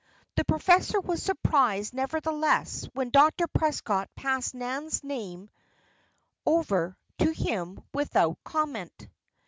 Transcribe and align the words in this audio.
The 0.35 0.43
professor 0.43 0.99
was 0.99 1.21
surprised 1.21 1.93
nevertheless 1.93 2.89
when 2.93 3.11
Dr. 3.11 3.45
Prescott 3.45 4.09
passed 4.15 4.55
Nan's 4.55 5.03
name 5.03 5.47
over 6.43 6.97
to 7.19 7.29
him 7.29 7.79
without 7.93 8.39
comment. 8.43 9.07